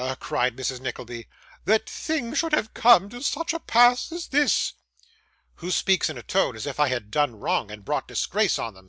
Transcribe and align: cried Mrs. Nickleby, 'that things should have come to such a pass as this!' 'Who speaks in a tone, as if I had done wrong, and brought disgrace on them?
cried 0.19 0.57
Mrs. 0.57 0.79
Nickleby, 0.81 1.27
'that 1.65 1.87
things 1.87 2.39
should 2.39 2.53
have 2.53 2.73
come 2.73 3.07
to 3.11 3.21
such 3.21 3.53
a 3.53 3.59
pass 3.59 4.11
as 4.11 4.29
this!' 4.29 4.73
'Who 5.57 5.69
speaks 5.69 6.09
in 6.09 6.17
a 6.17 6.23
tone, 6.23 6.55
as 6.55 6.65
if 6.65 6.79
I 6.79 6.87
had 6.87 7.11
done 7.11 7.39
wrong, 7.39 7.69
and 7.69 7.85
brought 7.85 8.07
disgrace 8.07 8.57
on 8.57 8.73
them? 8.73 8.79